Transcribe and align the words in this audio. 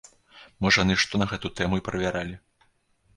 Можа 0.65 0.79
яны 0.85 0.95
што 1.03 1.21
на 1.21 1.27
гэту 1.33 1.51
тэму 1.59 1.79
і 1.81 1.83
правяралі. 1.91 2.33